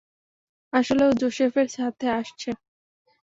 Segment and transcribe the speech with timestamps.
[0.73, 2.49] আসলে, ও জোসেফের সাথে আসছে।